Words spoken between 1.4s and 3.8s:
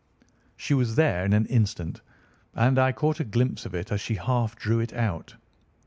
instant, and I caught a glimpse of